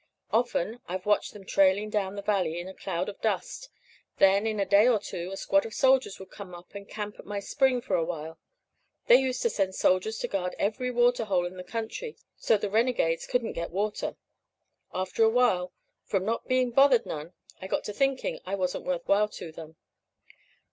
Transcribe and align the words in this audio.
Often 0.31 0.79
I've 0.87 1.05
watched 1.05 1.31
them 1.31 1.45
trailing 1.45 1.91
down 1.91 2.15
the 2.15 2.23
valley 2.23 2.59
in 2.59 2.67
a 2.67 2.73
cloud 2.73 3.07
of 3.07 3.21
dust. 3.21 3.69
Then, 4.17 4.47
in 4.47 4.59
a 4.59 4.65
day 4.65 4.87
or 4.87 4.97
two, 4.97 5.29
a 5.29 5.37
squad 5.37 5.63
of 5.63 5.75
soldiers 5.75 6.17
would 6.17 6.31
come 6.31 6.55
up 6.55 6.73
and 6.73 6.89
camp 6.89 7.19
at 7.19 7.25
my 7.27 7.39
spring 7.39 7.81
for 7.81 7.93
a 7.93 8.03
while. 8.03 8.39
They 9.05 9.17
used 9.17 9.43
to 9.43 9.49
send 9.51 9.75
soldiers 9.75 10.17
to 10.17 10.27
guard 10.27 10.55
every 10.57 10.89
water 10.89 11.25
hole 11.25 11.45
in 11.45 11.55
the 11.55 11.63
country 11.63 12.17
so 12.35 12.57
the 12.57 12.67
renegades 12.67 13.27
couldn't 13.27 13.53
get 13.53 13.69
water. 13.69 14.17
After 14.91 15.23
a 15.23 15.29
while, 15.29 15.71
from 16.03 16.25
not 16.25 16.47
being 16.47 16.71
bothered 16.71 17.05
none, 17.05 17.33
I 17.61 17.67
got 17.67 17.83
to 17.83 17.93
thinking 17.93 18.39
I 18.43 18.55
wasn't 18.55 18.85
worth 18.85 19.03
while 19.07 19.29
with 19.39 19.55
them. 19.55 19.75